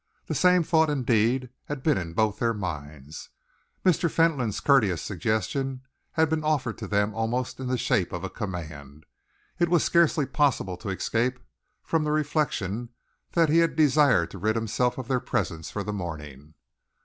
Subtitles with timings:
[0.25, 3.29] The same thought, indeed, had been in both their minds.
[3.85, 4.09] Mr.
[4.09, 9.05] Fentolin's courteous suggestion had been offered to them almost in the shape of a command.
[9.59, 11.39] It was scarcely possible to escape
[11.83, 12.89] from the reflection
[13.33, 16.55] that he had desired to rid himself of their presence for the morning.